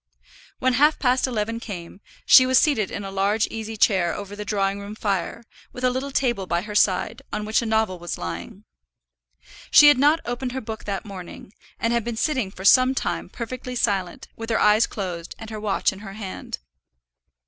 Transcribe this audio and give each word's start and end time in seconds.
When 0.57 0.73
half 0.73 0.97
past 0.97 1.27
eleven 1.27 1.59
came, 1.59 2.01
she 2.25 2.47
was 2.47 2.57
seated 2.57 2.89
in 2.89 3.03
a 3.05 3.11
large 3.11 3.45
easy 3.51 3.77
chair 3.77 4.15
over 4.15 4.35
the 4.35 4.43
drawing 4.43 4.79
room 4.79 4.95
fire, 4.95 5.43
with 5.73 5.83
a 5.83 5.91
little 5.91 6.09
table 6.09 6.47
by 6.47 6.63
her 6.63 6.73
side, 6.73 7.21
on 7.31 7.45
which 7.45 7.61
a 7.61 7.67
novel 7.67 7.99
was 7.99 8.17
lying. 8.17 8.63
She 9.69 9.89
had 9.89 9.99
not 9.99 10.19
opened 10.25 10.53
her 10.53 10.59
book 10.61 10.85
that 10.85 11.05
morning, 11.05 11.53
and 11.79 11.93
had 11.93 12.03
been 12.03 12.17
sitting 12.17 12.49
for 12.49 12.65
some 12.65 12.95
time 12.95 13.29
perfectly 13.29 13.75
silent, 13.75 14.27
with 14.35 14.49
her 14.49 14.59
eyes 14.59 14.87
closed, 14.87 15.35
and 15.37 15.51
her 15.51 15.59
watch 15.59 15.93
in 15.93 15.99
her 15.99 16.13
hand. 16.13 16.57